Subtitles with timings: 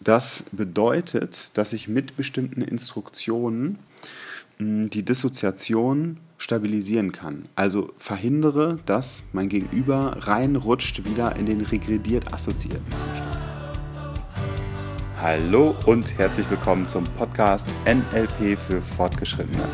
[0.00, 3.78] Das bedeutet, dass ich mit bestimmten Instruktionen
[4.58, 7.46] hm, die Dissoziation stabilisieren kann.
[7.54, 13.38] Also verhindere, dass mein Gegenüber reinrutscht wieder in den regrediert assoziierten Zustand.
[15.16, 19.66] Hallo und herzlich willkommen zum Podcast NLP für Fortgeschrittene.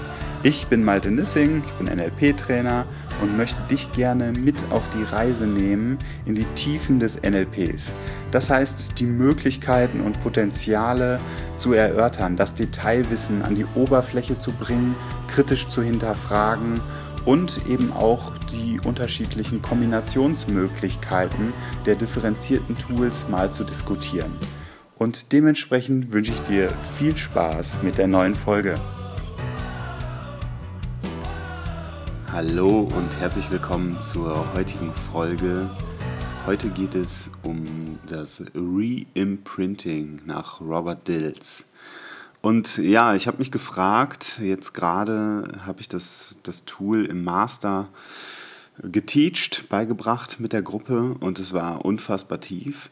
[0.44, 2.84] Ich bin Malte Nissing, ich bin NLP-Trainer
[3.20, 7.92] und möchte dich gerne mit auf die Reise nehmen in die Tiefen des NLPs.
[8.32, 11.20] Das heißt, die Möglichkeiten und Potenziale
[11.58, 14.96] zu erörtern, das Detailwissen an die Oberfläche zu bringen,
[15.28, 16.80] kritisch zu hinterfragen
[17.24, 21.52] und eben auch die unterschiedlichen Kombinationsmöglichkeiten
[21.86, 24.32] der differenzierten Tools mal zu diskutieren.
[24.98, 28.74] Und dementsprechend wünsche ich dir viel Spaß mit der neuen Folge.
[32.32, 35.68] Hallo und herzlich willkommen zur heutigen Folge.
[36.46, 41.72] Heute geht es um das Reimprinting nach Robert Dills.
[42.40, 47.90] Und ja, ich habe mich gefragt, jetzt gerade habe ich das, das Tool im Master
[48.82, 52.88] geteacht, beigebracht mit der Gruppe und es war unfassbar tief.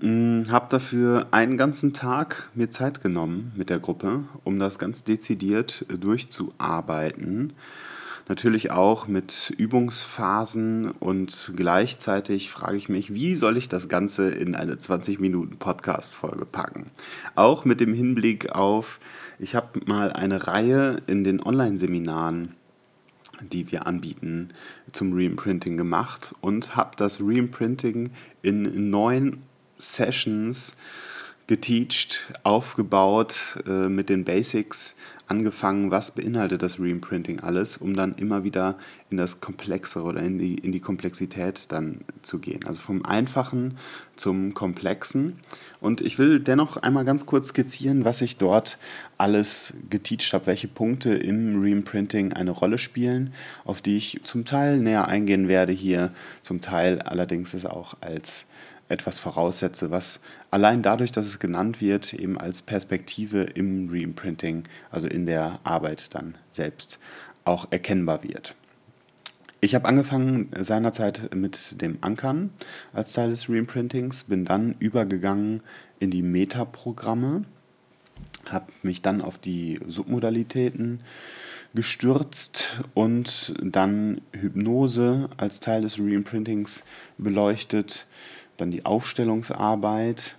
[0.00, 5.04] Hm, habe dafür einen ganzen Tag mir Zeit genommen mit der Gruppe, um das ganz
[5.04, 7.54] dezidiert durchzuarbeiten
[8.32, 14.54] natürlich auch mit Übungsphasen und gleichzeitig frage ich mich, wie soll ich das Ganze in
[14.54, 16.90] eine 20 Minuten Podcast-Folge packen?
[17.34, 19.00] Auch mit dem Hinblick auf,
[19.38, 22.54] ich habe mal eine Reihe in den Online-Seminaren
[23.50, 24.50] die wir anbieten,
[24.92, 29.42] zum Reimprinting gemacht und habe das Reimprinting in neun
[29.78, 30.76] Sessions
[31.48, 34.96] geteacht, aufgebaut äh, mit den Basics
[35.32, 38.76] angefangen, was beinhaltet das Reimprinting alles, um dann immer wieder
[39.08, 42.60] in das Komplexere oder in die, in die Komplexität dann zu gehen.
[42.66, 43.78] Also vom Einfachen
[44.14, 45.38] zum Komplexen.
[45.80, 48.76] Und ich will dennoch einmal ganz kurz skizzieren, was ich dort
[49.16, 53.32] alles geteacht habe, welche Punkte im Reimprinting eine Rolle spielen,
[53.64, 56.12] auf die ich zum Teil näher eingehen werde hier,
[56.42, 58.48] zum Teil allerdings es auch als
[58.88, 60.20] etwas voraussetze, was
[60.50, 66.14] allein dadurch, dass es genannt wird, eben als Perspektive im Reimprinting, also in der Arbeit
[66.14, 66.98] dann selbst
[67.44, 68.54] auch erkennbar wird.
[69.64, 72.50] Ich habe angefangen seinerzeit mit dem Ankern
[72.92, 75.62] als Teil des Reimprintings, bin dann übergegangen
[76.00, 77.44] in die Metaprogramme,
[78.50, 81.00] habe mich dann auf die Submodalitäten
[81.74, 86.84] gestürzt und dann Hypnose als Teil des Reimprintings
[87.16, 88.06] beleuchtet,
[88.56, 90.36] dann die Aufstellungsarbeit,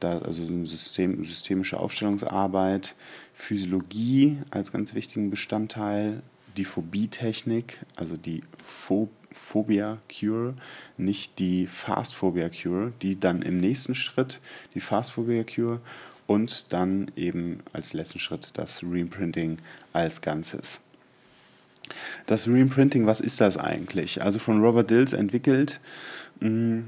[0.00, 2.94] da, also System, systemische Aufstellungsarbeit,
[3.34, 6.22] Physiologie als ganz wichtigen Bestandteil,
[6.56, 10.54] die Phobie-Technik, also die Pho Phobia Cure,
[10.96, 14.40] nicht die Fast Phobia Cure, die dann im nächsten Schritt
[14.74, 15.80] die Fast Phobia Cure
[16.26, 19.58] und dann eben als letzten Schritt das Reimprinting
[19.92, 20.80] als Ganzes.
[22.26, 24.22] Das Reimprinting, was ist das eigentlich?
[24.22, 25.80] Also von Robert Dills entwickelt,
[26.40, 26.80] mm,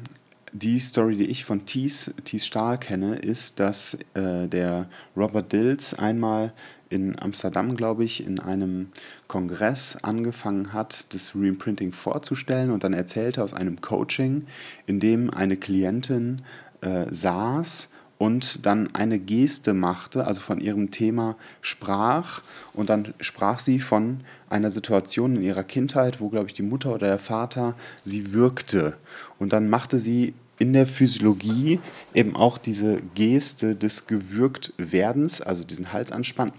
[0.52, 5.94] die Story, die ich von Thies, Thies Stahl kenne, ist, dass äh, der Robert Dills
[5.94, 6.52] einmal
[6.90, 8.88] in Amsterdam, glaube ich, in einem
[9.26, 14.46] Kongress angefangen hat, das Reimprinting vorzustellen und dann erzählte aus einem Coaching,
[14.86, 16.42] in dem eine Klientin
[16.80, 22.42] äh, saß und dann eine Geste machte, also von ihrem Thema sprach
[22.74, 24.20] und dann sprach sie von
[24.50, 27.74] einer Situation in ihrer Kindheit, wo, glaube ich, die Mutter oder der Vater
[28.04, 28.94] sie wirkte.
[29.38, 31.78] Und dann machte sie in der Physiologie
[32.12, 36.50] eben auch diese Geste des Gewürgtwerdens, also diesen Halsanspann.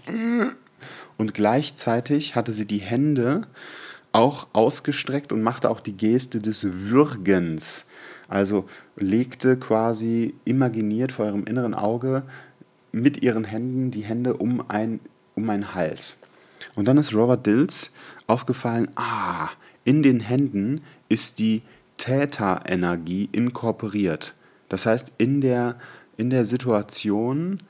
[1.18, 3.42] Und gleichzeitig hatte sie die Hände
[4.12, 7.86] auch ausgestreckt und machte auch die Geste des Würgens.
[8.28, 12.22] Also legte quasi imaginiert vor eurem inneren Auge
[12.92, 15.00] mit ihren Händen die Hände um, ein,
[15.34, 16.22] um einen Hals.
[16.74, 17.92] Und dann ist Robert Dills
[18.26, 19.48] aufgefallen, ah,
[19.84, 21.62] in den Händen ist die
[21.96, 24.34] Täterenergie inkorporiert.
[24.68, 25.76] Das heißt, in der,
[26.16, 27.62] in der Situation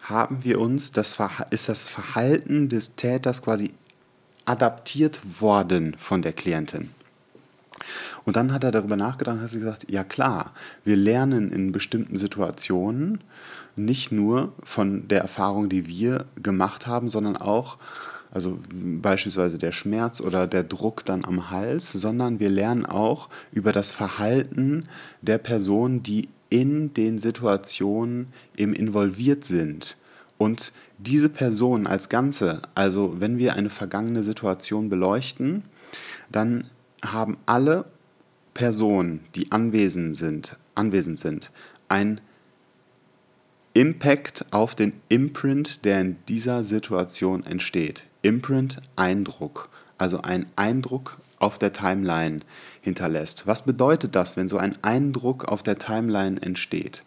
[0.00, 1.18] haben wir uns, das
[1.50, 3.72] ist das Verhalten des Täters quasi
[4.44, 6.90] adaptiert worden von der Klientin.
[8.24, 10.52] Und dann hat er darüber nachgedacht und hat gesagt, ja klar,
[10.84, 13.20] wir lernen in bestimmten Situationen
[13.76, 17.78] nicht nur von der Erfahrung, die wir gemacht haben, sondern auch,
[18.30, 23.72] also beispielsweise der Schmerz oder der Druck dann am Hals, sondern wir lernen auch über
[23.72, 24.88] das Verhalten
[25.20, 29.96] der Person, die in den Situationen eben involviert sind.
[30.44, 35.62] Und diese Person als Ganze, also wenn wir eine vergangene Situation beleuchten,
[36.30, 36.68] dann
[37.02, 37.86] haben alle
[38.52, 41.50] Personen, die anwesend sind, anwesend sind,
[41.88, 42.20] ein
[43.72, 48.04] Impact auf den Imprint, der in dieser Situation entsteht.
[48.20, 52.40] Imprint, Eindruck, also ein Eindruck auf der Timeline
[52.82, 53.46] hinterlässt.
[53.46, 57.02] Was bedeutet das, wenn so ein Eindruck auf der Timeline entsteht?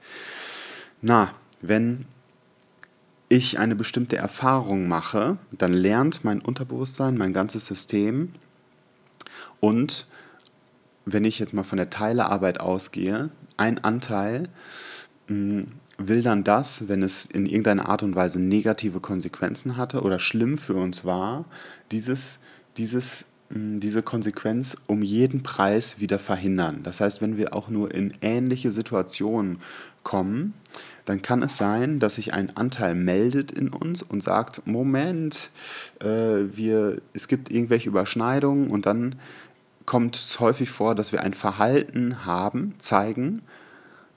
[1.04, 2.06] Na, wenn
[3.30, 8.32] ich eine bestimmte Erfahrung mache, dann lernt mein Unterbewusstsein, mein ganzes System
[9.60, 10.08] und
[11.06, 14.50] wenn ich jetzt mal von der Teilearbeit ausgehe, ein Anteil
[15.28, 20.02] mh, hm, will dann das, wenn es in irgendeiner Art und Weise negative Konsequenzen hatte
[20.02, 21.46] oder schlimm für uns war,
[21.92, 22.40] dieses,
[22.78, 26.82] dieses, hm, diese Konsequenz um jeden Preis wieder verhindern.
[26.84, 29.60] Das heißt, wenn wir auch nur in ähnliche Situationen
[30.04, 30.54] kommen,
[31.08, 35.52] dann kann es sein, dass sich ein Anteil meldet in uns und sagt, Moment,
[36.02, 36.06] äh,
[36.52, 39.16] wir, es gibt irgendwelche Überschneidungen und dann
[39.86, 43.42] kommt es häufig vor, dass wir ein Verhalten haben, zeigen,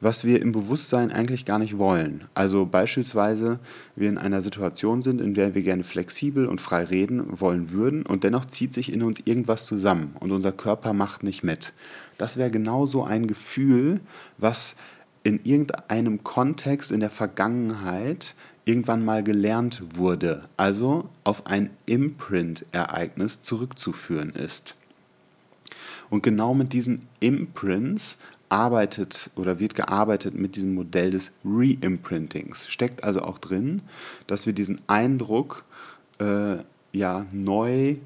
[0.00, 2.25] was wir im Bewusstsein eigentlich gar nicht wollen.
[2.34, 3.60] Also beispielsweise
[3.94, 8.04] wir in einer Situation sind, in der wir gerne flexibel und frei reden wollen würden
[8.04, 11.72] und dennoch zieht sich in uns irgendwas zusammen und unser Körper macht nicht mit.
[12.19, 14.00] Das wäre genauso ein Gefühl,
[14.38, 14.75] was
[15.22, 18.34] in irgendeinem Kontext in der Vergangenheit
[18.64, 24.76] irgendwann mal gelernt wurde, also auf ein Imprint-Ereignis zurückzuführen ist.
[26.08, 28.19] Und genau mit diesen Imprints
[28.49, 32.69] arbeitet oder wird gearbeitet mit diesem Modell des Reimprintings.
[32.69, 33.82] Steckt also auch drin,
[34.26, 35.64] dass wir diesen Eindruck
[36.19, 36.56] äh,
[36.93, 37.96] ja neu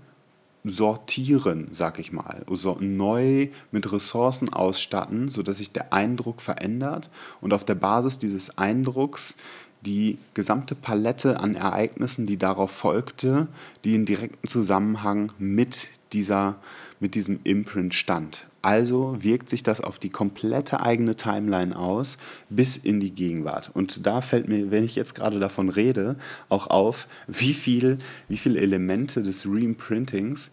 [0.64, 7.10] sortieren, sag ich mal, also neu mit Ressourcen ausstatten, sodass sich der Eindruck verändert
[7.42, 9.36] und auf der Basis dieses Eindrucks
[9.84, 13.48] die gesamte Palette an Ereignissen, die darauf folgte,
[13.84, 16.56] die in direktem Zusammenhang mit, dieser,
[17.00, 18.46] mit diesem Imprint stand.
[18.62, 22.16] Also wirkt sich das auf die komplette eigene Timeline aus
[22.48, 23.70] bis in die Gegenwart.
[23.74, 26.16] Und da fällt mir, wenn ich jetzt gerade davon rede,
[26.48, 27.98] auch auf, wie viel,
[28.28, 30.50] wie viele Elemente des Reimprintings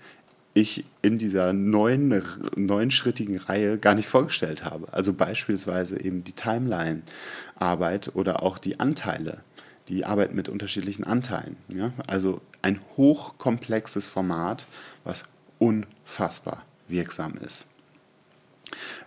[0.53, 2.21] ich in dieser neuen,
[2.55, 4.91] neunschrittigen Reihe gar nicht vorgestellt habe.
[4.91, 9.39] Also beispielsweise eben die Timeline-Arbeit oder auch die Anteile,
[9.88, 11.55] die Arbeit mit unterschiedlichen Anteilen.
[11.69, 11.93] Ja?
[12.07, 14.67] Also ein hochkomplexes Format,
[15.03, 15.25] was
[15.61, 17.67] unfassbar wirksam ist.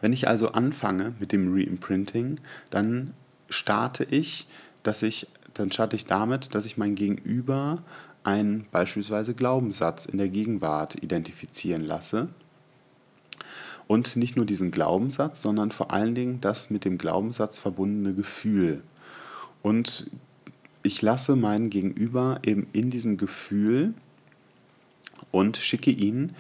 [0.01, 2.39] Wenn ich also anfange mit dem Reimprinting,
[2.71, 3.13] dann
[3.49, 4.47] starte ich,
[4.85, 7.83] dass ich, dann starte ich damit, dass ich mein Gegenüber
[8.23, 12.29] einen beispielsweise Glaubenssatz in der Gegenwart identifizieren lasse.
[13.87, 18.83] Und nicht nur diesen Glaubenssatz, sondern vor allen Dingen das mit dem Glaubenssatz verbundene Gefühl.
[19.63, 20.09] Und
[20.83, 23.95] ich lasse meinen Gegenüber eben in diesem Gefühl
[25.31, 26.35] und schicke ihn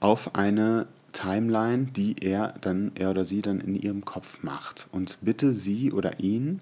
[0.00, 5.18] auf eine Timeline, die er dann er oder sie dann in ihrem Kopf macht und
[5.22, 6.60] bitte sie oder ihn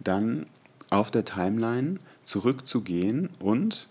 [0.00, 0.46] dann
[0.90, 3.88] auf der Timeline zurückzugehen und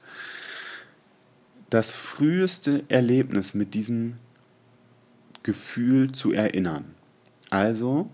[1.69, 4.17] das früheste Erlebnis mit diesem
[5.41, 6.85] Gefühl zu erinnern.
[7.49, 8.09] Also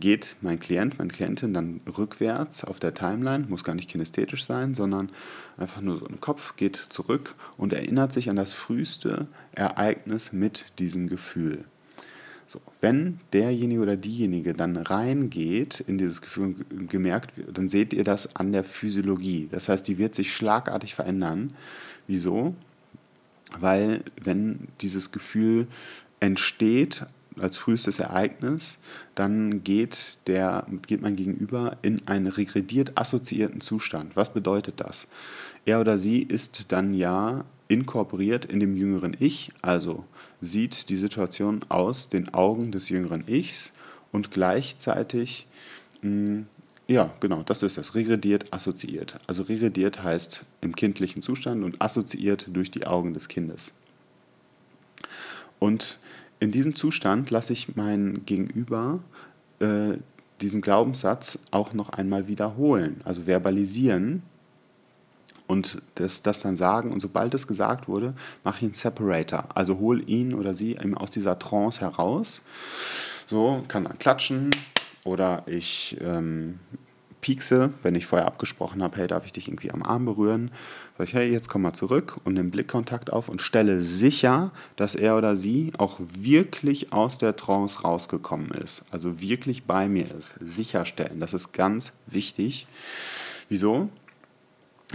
[0.00, 4.74] geht mein Klient, meine Klientin dann rückwärts auf der Timeline, muss gar nicht kinästhetisch sein,
[4.74, 5.10] sondern
[5.56, 10.66] einfach nur so im Kopf, geht zurück und erinnert sich an das früheste Ereignis mit
[10.78, 11.64] diesem Gefühl.
[12.46, 17.92] So, wenn derjenige oder diejenige dann reingeht in dieses Gefühl und gemerkt wird, dann seht
[17.92, 19.48] ihr das an der Physiologie.
[19.50, 21.54] Das heißt, die wird sich schlagartig verändern.
[22.06, 22.54] Wieso?
[23.60, 25.66] Weil wenn dieses Gefühl
[26.20, 27.04] entsteht
[27.40, 28.78] als frühestes Ereignis,
[29.14, 34.16] dann geht, der, geht man gegenüber in einen regrediert assoziierten Zustand.
[34.16, 35.08] Was bedeutet das?
[35.64, 40.04] Er oder sie ist dann ja inkorporiert in dem jüngeren Ich, also
[40.40, 43.72] sieht die Situation aus den Augen des jüngeren Ichs
[44.12, 45.46] und gleichzeitig,
[46.02, 46.46] mh, mm,
[46.86, 49.18] ja, genau, das ist das, regrediert, assoziiert.
[49.26, 53.74] Also regrediert heißt im kindlichen Zustand und assoziiert durch die Augen des Kindes.
[55.58, 55.98] Und
[56.40, 59.00] in diesem Zustand lasse ich mein Gegenüber
[59.60, 59.98] äh,
[60.40, 64.22] diesen Glaubenssatz auch noch einmal wiederholen, also verbalisieren,
[65.48, 66.92] und das, das dann sagen.
[66.92, 68.14] Und sobald es gesagt wurde,
[68.44, 69.48] mache ich einen Separator.
[69.54, 72.44] Also hole ihn oder sie aus dieser Trance heraus.
[73.26, 74.50] So, kann dann klatschen
[75.04, 76.60] oder ich ähm,
[77.20, 80.50] piekse, wenn ich vorher abgesprochen habe, hey, darf ich dich irgendwie am Arm berühren?
[80.96, 84.94] Sag ich, hey, jetzt komm mal zurück und nimm Blickkontakt auf und stelle sicher, dass
[84.94, 88.84] er oder sie auch wirklich aus der Trance rausgekommen ist.
[88.90, 90.38] Also wirklich bei mir ist.
[90.40, 92.66] Sicherstellen, das ist ganz wichtig.
[93.48, 93.88] Wieso?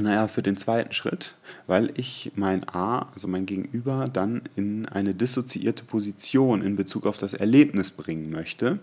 [0.01, 1.35] Naja, für den zweiten Schritt,
[1.67, 7.19] weil ich mein A, also mein Gegenüber, dann in eine dissoziierte Position in Bezug auf
[7.19, 8.79] das Erlebnis bringen möchte.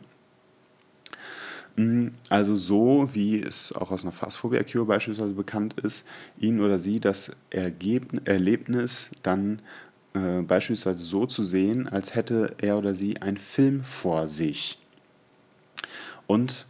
[1.76, 6.06] Mm, also so, wie es auch aus einer Phasphobia Cure beispielsweise bekannt ist,
[6.38, 9.62] ihn oder sie das Erlebnis dann
[10.14, 14.78] äh, beispielsweise so zu sehen, als hätte er oder sie einen Film vor sich.
[16.26, 16.66] Und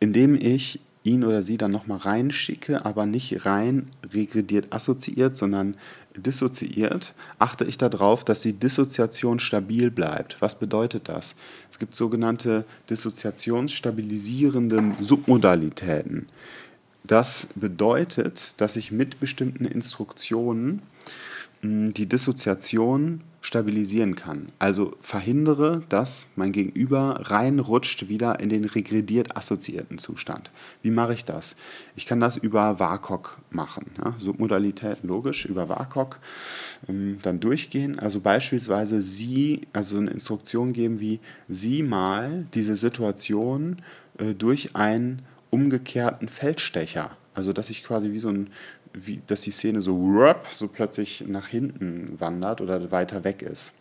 [0.00, 5.76] indem ich ihn oder sie dann nochmal reinschicke, aber nicht rein regrediert assoziiert, sondern
[6.16, 10.36] dissoziiert, achte ich darauf, dass die Dissoziation stabil bleibt.
[10.40, 11.34] Was bedeutet das?
[11.70, 16.28] Es gibt sogenannte dissoziationsstabilisierende Submodalitäten.
[17.04, 20.82] Das bedeutet, dass ich mit bestimmten Instruktionen
[21.62, 24.50] die Dissoziation stabilisieren kann.
[24.58, 30.50] Also verhindere, dass mein Gegenüber reinrutscht wieder in den regrediert assoziierten Zustand.
[30.82, 31.56] Wie mache ich das?
[31.96, 33.92] Ich kann das über WAKOK machen.
[33.98, 34.14] Ja?
[34.18, 36.18] Submodalität logisch über WAKOK
[36.88, 37.98] ähm, dann durchgehen.
[37.98, 43.82] Also beispielsweise Sie, also eine Instruktion geben wie Sie mal diese Situation
[44.18, 47.16] äh, durch einen umgekehrten Feldstecher.
[47.34, 48.50] Also dass ich quasi wie so ein
[48.92, 53.74] wie, dass die Szene so, so plötzlich nach hinten wandert oder weiter weg ist.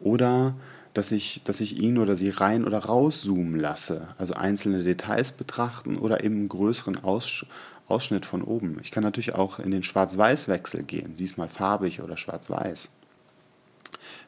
[0.00, 0.54] Oder
[0.94, 5.96] dass ich, dass ich ihn oder sie rein oder rauszoomen lasse, also einzelne Details betrachten
[5.96, 7.46] oder eben einen größeren Aus,
[7.86, 8.78] Ausschnitt von oben.
[8.82, 12.90] Ich kann natürlich auch in den Schwarz-Weiß-Wechsel gehen, diesmal farbig oder schwarz-weiß,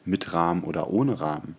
[0.05, 1.55] mit Rahmen oder ohne Rahmen.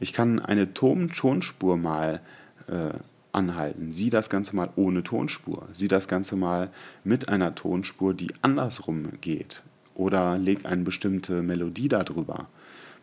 [0.00, 2.20] Ich kann eine Tonspur mal
[2.68, 2.90] äh,
[3.32, 3.92] anhalten.
[3.92, 5.68] Sieh das Ganze mal ohne Tonspur.
[5.72, 6.70] Sieh das Ganze mal
[7.04, 9.62] mit einer Tonspur, die andersrum geht.
[9.94, 12.48] Oder leg eine bestimmte Melodie darüber.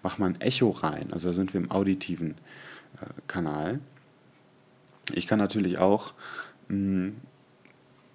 [0.01, 1.07] Mach mal ein Echo rein.
[1.11, 2.31] Also da sind wir im auditiven
[3.01, 3.79] äh, Kanal.
[5.13, 6.13] Ich kann natürlich auch
[6.69, 7.15] mh, hm,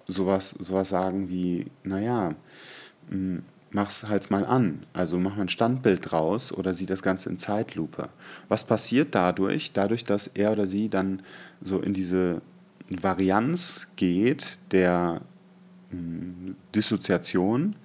[0.07, 2.35] sowas, sowas sagen wie, naja,
[3.09, 3.43] mh, hm,
[3.75, 4.85] mach's halt mal an.
[4.93, 8.09] Also mach mal ein Standbild draus oder sieh das Ganze in Zeitlupe.
[8.47, 9.73] Was passiert dadurch?
[9.73, 11.21] Dadurch, dass er oder sie dann
[11.61, 12.41] so in diese
[12.89, 15.21] Varianz geht der
[15.89, 17.75] hm, Dissoziation,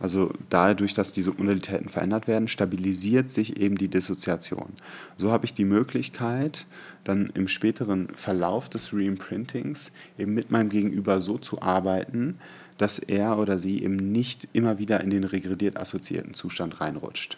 [0.00, 4.72] also dadurch, dass diese Modalitäten verändert werden, stabilisiert sich eben die Dissoziation.
[5.18, 6.66] So habe ich die Möglichkeit,
[7.04, 12.38] dann im späteren Verlauf des Reimprintings eben mit meinem Gegenüber so zu arbeiten,
[12.78, 17.36] dass er oder sie eben nicht immer wieder in den regrediert assoziierten Zustand reinrutscht.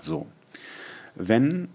[0.00, 0.28] So,
[1.16, 1.68] wenn,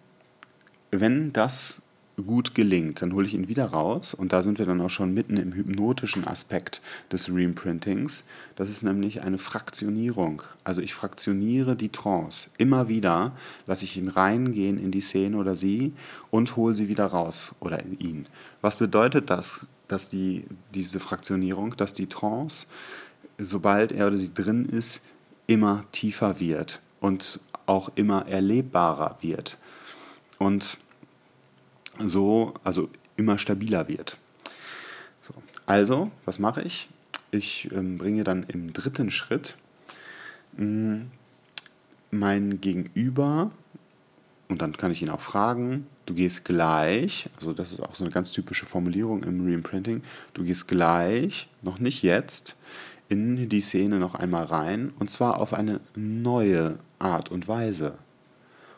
[0.92, 1.84] wenn das
[2.18, 5.14] gut gelingt, dann hole ich ihn wieder raus und da sind wir dann auch schon
[5.14, 6.82] mitten im hypnotischen Aspekt
[7.12, 8.24] des Reimprintings.
[8.56, 10.44] Das ist nämlich eine Fraktionierung.
[10.64, 12.50] Also ich fraktioniere die Trance.
[12.58, 13.34] Immer wieder
[13.68, 15.94] lasse ich ihn reingehen in die Szene oder sie
[16.32, 18.28] und hole sie wieder raus oder ihn.
[18.62, 19.66] Was bedeutet das?
[19.88, 22.68] dass die, diese Fraktionierung, dass die Trance,
[23.38, 25.06] sobald er oder sie drin ist,
[25.48, 29.58] immer tiefer wird und auch immer erlebbarer wird.
[30.40, 30.78] Und
[32.00, 34.18] so, also immer stabiler wird.
[35.22, 35.34] So.
[35.66, 36.90] Also, was mache ich?
[37.32, 39.58] Ich ähm, bringe dann im dritten Schritt
[40.58, 41.12] mh, mm,
[42.12, 43.52] mein Gegenüber
[44.48, 48.04] und dann kann ich ihn auch fragen, du gehst gleich, also das ist auch so
[48.04, 52.56] eine ganz typische Formulierung im Reimprinting, du gehst gleich, noch nicht jetzt,
[53.10, 57.96] in die Szene noch einmal rein und zwar auf eine neue Art und Weise.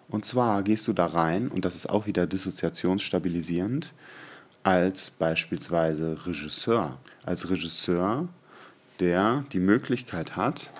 [0.09, 3.93] Und zwar gehst du da rein, und das ist auch wieder dissoziationsstabilisierend,
[4.63, 6.97] als beispielsweise Regisseur.
[7.23, 8.27] Als Regisseur,
[8.99, 10.71] der die Möglichkeit hat,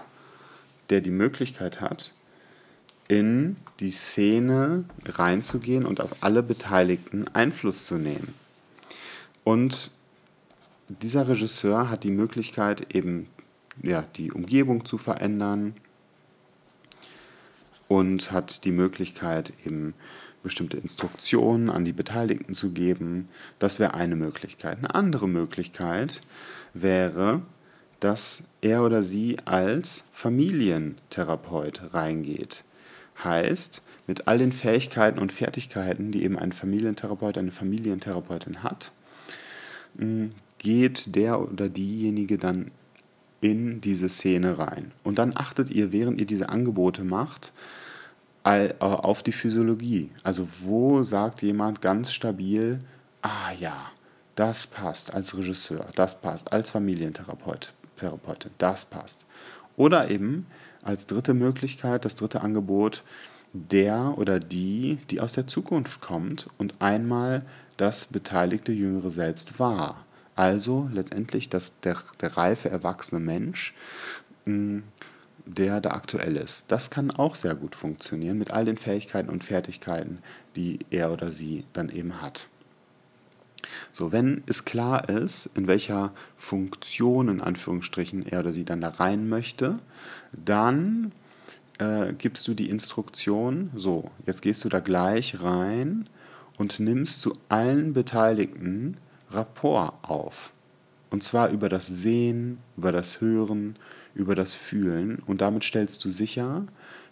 [0.90, 2.14] der die Möglichkeit hat,
[3.08, 8.34] in die Szene reinzugehen und auf alle Beteiligten Einfluss zu nehmen.
[9.44, 9.92] Und
[10.90, 13.28] dieser Regisseur hat die Möglichkeit, eben
[13.82, 15.76] ja, die Umgebung zu verändern
[17.88, 19.94] und hat die Möglichkeit, eben
[20.44, 23.28] bestimmte Instruktionen an die Beteiligten zu geben.
[23.60, 24.78] Das wäre eine Möglichkeit.
[24.78, 26.22] Eine andere Möglichkeit
[26.74, 27.42] wäre,
[28.00, 32.64] dass er oder sie als Familientherapeut reingeht.
[33.24, 38.92] Heißt, mit all den Fähigkeiten und Fertigkeiten, die eben ein Familientherapeut, eine Familientherapeutin hat,
[40.60, 42.72] geht der oder diejenige dann
[43.42, 44.92] in diese Szene rein.
[45.04, 47.54] Und dann achtet ihr, während ihr diese Angebote macht,
[48.44, 50.10] äh, auf die Physiologie.
[50.24, 52.80] Also wo sagt jemand ganz stabil,
[53.22, 53.92] ah ja,
[54.36, 59.26] das passt als Regisseur, das passt als Familientherapeutin, das passt.
[59.76, 60.46] Oder eben,
[60.82, 63.04] als dritte Möglichkeit, das dritte Angebot,
[63.54, 67.44] der oder die, die aus der Zukunft kommt und einmal
[67.78, 70.06] das beteiligte jüngere Selbst war.
[70.38, 73.74] Also letztendlich das, der, der reife, erwachsene Mensch,
[74.46, 74.84] hm,
[75.48, 76.72] der da aktuell ist.
[76.72, 80.20] Das kann auch sehr gut funktionieren mit all den Fähigkeiten und Fertigkeiten,
[80.56, 82.48] die er oder sie dann eben hat.
[83.92, 88.90] So, wenn es klar ist, in welcher Funktion in Anführungsstrichen er oder sie dann da
[88.90, 89.80] rein möchte,
[90.34, 91.14] dann
[91.80, 96.08] äh, gibst du die Instruktion, so, jetzt gehst du da gleich rein
[96.60, 98.98] und nimmst zu allen Beteiligten
[99.32, 100.52] Rapport auf.
[101.10, 103.78] Und zwar über das Sehen, über das Hören,
[104.14, 105.22] über das Fühlen.
[105.26, 106.66] Und damit stellst du sicher,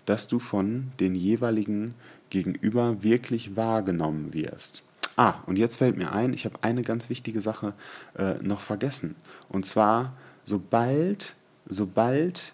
[0.05, 1.93] dass du von den jeweiligen
[2.29, 4.83] Gegenüber wirklich wahrgenommen wirst.
[5.15, 7.73] Ah, und jetzt fällt mir ein, ich habe eine ganz wichtige Sache
[8.17, 9.15] äh, noch vergessen.
[9.47, 11.35] Und zwar, sobald,
[11.67, 12.53] sobald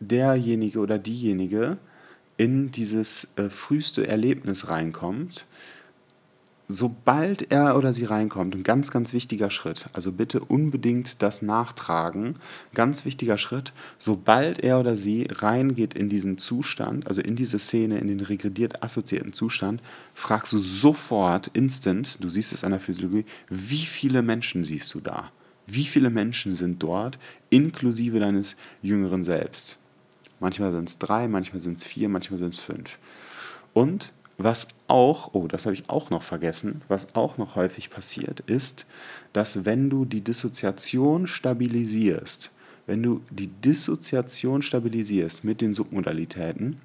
[0.00, 1.78] derjenige oder diejenige
[2.36, 5.46] in dieses äh, früheste Erlebnis reinkommt,
[6.70, 12.36] sobald er oder sie reinkommt, ein ganz, ganz wichtiger Schritt, also bitte unbedingt das nachtragen,
[12.74, 17.98] ganz wichtiger Schritt, sobald er oder sie reingeht in diesen Zustand, also in diese Szene,
[17.98, 19.80] in den regrediert assoziierten Zustand,
[20.12, 25.00] fragst du sofort, instant, du siehst es an der Physiologie, wie viele Menschen siehst du
[25.00, 25.32] da?
[25.66, 29.78] Wie viele Menschen sind dort, inklusive deines jüngeren Selbst?
[30.38, 32.98] Manchmal sind es drei, manchmal sind es vier, manchmal sind es fünf.
[33.72, 38.40] Und was auch, oh, das habe ich auch noch vergessen, was auch noch häufig passiert,
[38.40, 38.86] ist,
[39.32, 42.52] dass wenn du die Dissoziation stabilisierst,
[42.86, 46.80] wenn du die Dissoziation stabilisierst mit den Submodalitäten,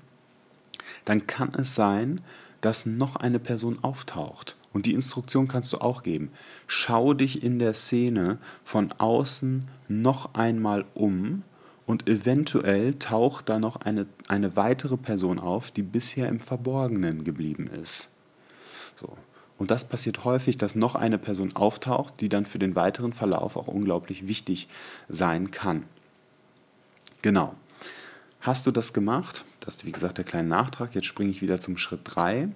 [1.05, 2.21] dann kann es sein,
[2.61, 4.57] dass noch eine Person auftaucht.
[4.73, 6.31] Und die Instruktion kannst du auch geben.
[6.65, 11.43] Schau dich in der Szene von außen noch einmal um
[11.85, 17.67] und eventuell taucht da noch eine, eine weitere Person auf, die bisher im Verborgenen geblieben
[17.67, 18.09] ist.
[18.95, 19.17] So.
[19.57, 23.55] Und das passiert häufig, dass noch eine Person auftaucht, die dann für den weiteren Verlauf
[23.55, 24.67] auch unglaublich wichtig
[25.09, 25.83] sein kann.
[27.21, 27.55] Genau.
[28.41, 29.45] Hast du das gemacht?
[29.61, 30.95] Das ist wie gesagt der kleine Nachtrag.
[30.95, 32.49] Jetzt springe ich wieder zum Schritt 3.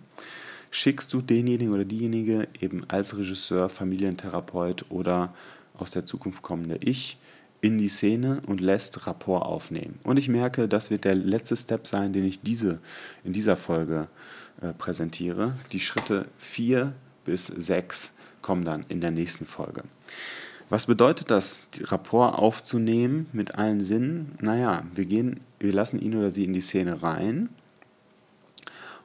[0.70, 5.34] Schickst du denjenigen oder diejenige eben als Regisseur, Familientherapeut oder
[5.78, 7.18] aus der Zukunft kommende Ich
[7.62, 10.00] in die Szene und lässt Rapport aufnehmen.
[10.04, 12.80] Und ich merke, das wird der letzte Step sein, den ich diese,
[13.24, 14.08] in dieser Folge
[14.62, 15.56] äh, präsentiere.
[15.72, 16.94] Die Schritte 4
[17.26, 19.84] bis 6 kommen dann in der nächsten Folge.
[20.70, 24.36] Was bedeutet das, Rapport aufzunehmen mit allen Sinnen?
[24.42, 27.50] Naja, wir, gehen, wir lassen ihn oder sie in die Szene rein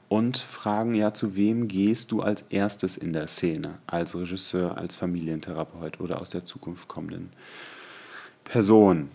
[0.08, 4.96] und fragen ja, zu wem gehst du als erstes in der Szene, als Regisseur, als
[4.96, 7.30] Familientherapeut oder aus der Zukunft kommenden
[8.52, 9.08] Person.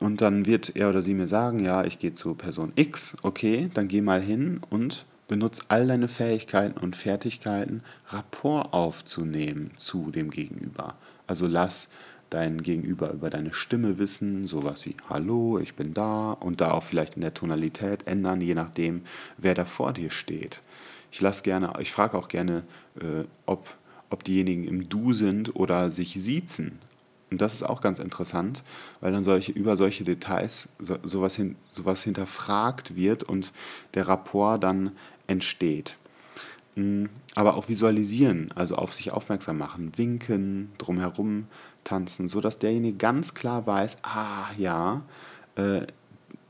[0.00, 3.70] Und dann wird er oder sie mir sagen, ja, ich gehe zu Person X, okay,
[3.72, 10.30] dann geh mal hin und benutze all deine Fähigkeiten und Fertigkeiten, Rapport aufzunehmen zu dem
[10.30, 10.96] Gegenüber.
[11.26, 11.90] Also lass
[12.28, 16.82] dein Gegenüber über deine Stimme wissen, sowas wie Hallo, ich bin da und da auch
[16.82, 19.04] vielleicht in der Tonalität ändern, je nachdem,
[19.38, 20.60] wer da vor dir steht.
[21.10, 22.62] Ich lass gerne, ich frage auch gerne,
[23.00, 23.74] äh, ob,
[24.10, 26.78] ob diejenigen im Du sind oder sich siezen.
[27.32, 28.62] Und das ist auch ganz interessant,
[29.00, 33.54] weil dann solche, über solche Details so, sowas, hin, sowas hinterfragt wird und
[33.94, 34.92] der Rapport dann
[35.28, 35.96] entsteht.
[36.74, 41.46] Mm, aber auch visualisieren, also auf sich aufmerksam machen, winken, drumherum
[41.84, 45.00] tanzen, sodass derjenige ganz klar weiß, ah ja,
[45.56, 45.86] äh,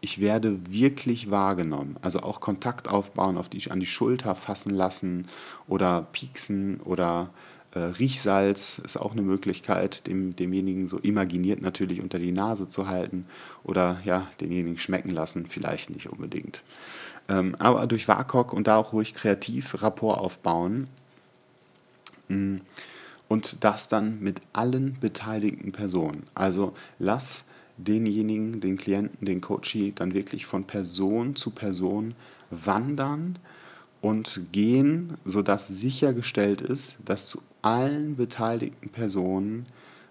[0.01, 1.97] ich werde wirklich wahrgenommen.
[2.03, 5.29] Also auch Kontakt aufbauen, auf die, an die Schulter fassen lassen
[5.69, 7.31] oder pieksen oder
[7.75, 12.89] äh, Riechsalz ist auch eine Möglichkeit, dem, demjenigen so imaginiert natürlich unter die Nase zu
[12.89, 13.27] halten
[13.65, 16.63] oder ja, denjenigen schmecken lassen, vielleicht nicht unbedingt.
[17.29, 20.89] Ähm, aber durch WAKOK und da auch ruhig kreativ Rapport aufbauen
[22.29, 22.57] mm,
[23.29, 26.25] und das dann mit allen beteiligten Personen.
[26.35, 27.45] Also lass
[27.79, 32.15] denjenigen, den Klienten, den Coachie dann wirklich von Person zu Person
[32.51, 33.39] wandern
[34.03, 39.65] und gehen, sodass sichergestellt ist, dass zu allen beteiligten Personen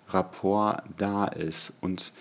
[0.09, 2.11] Rapport da ist und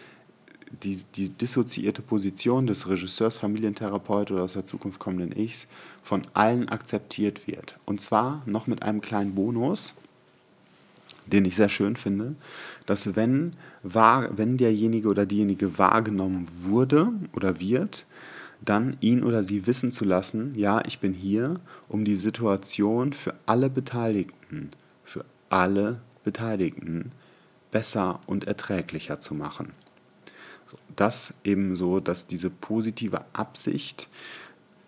[0.83, 5.67] die, die dissoziierte Position des Regisseurs, Familientherapeut oder aus der Zukunft kommenden Ichs
[6.03, 7.77] von allen akzeptiert wird.
[7.87, 9.95] Und zwar noch mit einem kleinen Bonus,
[11.27, 12.35] den ich sehr schön finde,
[12.87, 18.07] dass wenn, wenn derjenige oder diejenige wahrgenommen wurde oder wird,
[18.63, 21.55] dann ihn oder sie wissen zu lassen, ja, ich bin hier,
[21.89, 24.71] um die Situation für alle Beteiligten,
[25.05, 27.13] für alle Beteiligten
[27.71, 29.73] besser und erträglicher zu machen.
[30.95, 34.09] Das eben so, dass diese positive Absicht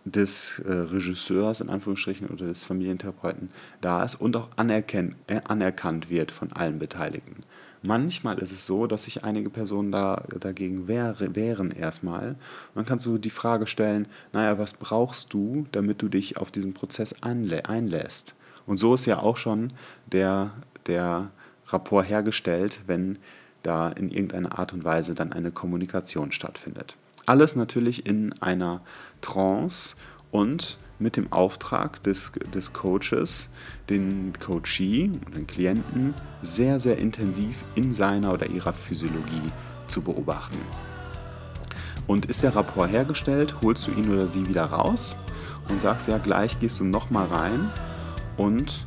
[0.04, 6.30] des äh, Regisseurs in Anführungsstrichen oder des Familientherapeuten da ist und auch äh, anerkannt wird
[6.30, 7.44] von allen Beteiligten.
[7.82, 12.28] Manchmal ist es so, dass sich einige Personen da, dagegen wäre, wehren erstmal.
[12.28, 12.36] Und
[12.76, 16.74] dann kannst du die Frage stellen, naja, was brauchst du, damit du dich auf diesen
[16.74, 18.34] Prozess einlä einlässt?
[18.66, 19.72] Und so ist ja auch schon
[20.06, 20.52] der,
[20.86, 21.30] der
[21.68, 23.18] Rapport hergestellt, wenn
[23.64, 26.96] da in irgendeiner Art und Weise dann eine Kommunikation stattfindet.
[27.26, 28.80] Alles natürlich in einer
[29.20, 29.96] Trance
[30.30, 33.50] und mit dem Auftrag des, des Coaches,
[33.90, 39.52] den Coachee, den Klienten, sehr, sehr intensiv in seiner oder ihrer Physiologie
[39.86, 40.58] zu beobachten.
[42.06, 45.16] Und ist der Rapport hergestellt, holst du ihn oder sie wieder raus
[45.68, 47.70] und sagst, ja, gleich gehst du nochmal rein
[48.36, 48.86] und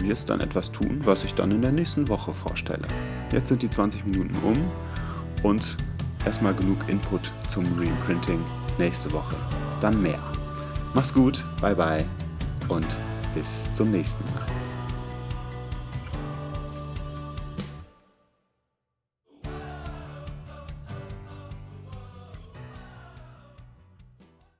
[0.00, 2.86] wirst dann etwas tun, was ich dann in der nächsten Woche vorstelle.
[3.32, 4.56] Jetzt sind die 20 Minuten um
[5.42, 5.76] und
[6.24, 8.40] erstmal genug Input zum Reprinting
[8.78, 9.36] nächste Woche.
[9.80, 10.29] Dann mehr.
[10.94, 12.04] Mach's gut, bye bye
[12.68, 12.86] und
[13.34, 14.49] bis zum nächsten Mal.